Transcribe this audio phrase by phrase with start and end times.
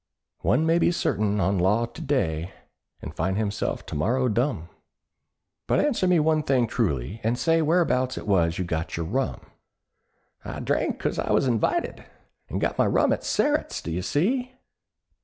[0.39, 2.51] One may be certain on law to day,
[3.03, 4.69] And find himself to morrow dumb.—
[5.67, 9.41] "But answer me one thing truly, and say Where'bouts it was you got your rum?"
[10.43, 12.03] "I drank because I was invited,
[12.49, 14.55] And got my rum at Sterret's, d'ye see?"